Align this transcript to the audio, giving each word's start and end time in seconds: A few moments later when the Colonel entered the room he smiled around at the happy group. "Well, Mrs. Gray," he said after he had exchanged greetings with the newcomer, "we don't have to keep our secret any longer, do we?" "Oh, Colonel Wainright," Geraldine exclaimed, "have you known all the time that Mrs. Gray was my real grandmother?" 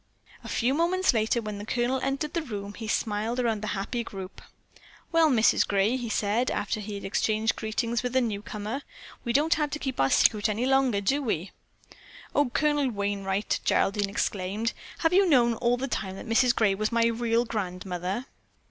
A 0.43 0.49
few 0.49 0.73
moments 0.73 1.13
later 1.13 1.43
when 1.43 1.59
the 1.59 1.63
Colonel 1.65 1.99
entered 2.01 2.33
the 2.33 2.41
room 2.41 2.73
he 2.73 2.87
smiled 2.87 3.39
around 3.39 3.57
at 3.59 3.61
the 3.61 3.67
happy 3.77 4.03
group. 4.03 4.41
"Well, 5.11 5.29
Mrs. 5.29 5.67
Gray," 5.67 5.95
he 5.95 6.09
said 6.09 6.49
after 6.49 6.79
he 6.79 6.95
had 6.95 7.05
exchanged 7.05 7.55
greetings 7.55 8.01
with 8.01 8.13
the 8.13 8.19
newcomer, 8.21 8.81
"we 9.23 9.31
don't 9.31 9.53
have 9.53 9.69
to 9.69 9.77
keep 9.77 9.99
our 9.99 10.09
secret 10.09 10.49
any 10.49 10.65
longer, 10.65 11.01
do 11.01 11.21
we?" 11.21 11.51
"Oh, 12.33 12.49
Colonel 12.49 12.89
Wainright," 12.89 13.59
Geraldine 13.63 14.09
exclaimed, 14.09 14.73
"have 15.01 15.13
you 15.13 15.29
known 15.29 15.53
all 15.53 15.77
the 15.77 15.87
time 15.87 16.15
that 16.15 16.25
Mrs. 16.25 16.55
Gray 16.55 16.73
was 16.73 16.91
my 16.91 17.05
real 17.05 17.45
grandmother?" 17.45 18.25